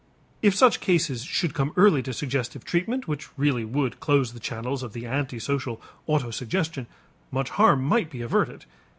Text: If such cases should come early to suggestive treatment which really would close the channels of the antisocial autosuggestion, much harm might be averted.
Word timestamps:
If 0.41 0.55
such 0.55 0.79
cases 0.81 1.23
should 1.23 1.53
come 1.53 1.73
early 1.77 2.01
to 2.01 2.11
suggestive 2.11 2.65
treatment 2.65 3.07
which 3.07 3.29
really 3.37 3.63
would 3.63 3.99
close 3.99 4.33
the 4.33 4.39
channels 4.39 4.81
of 4.81 4.93
the 4.93 5.05
antisocial 5.05 5.79
autosuggestion, 6.09 6.87
much 7.29 7.51
harm 7.51 7.83
might 7.83 8.09
be 8.09 8.23
averted. 8.23 8.65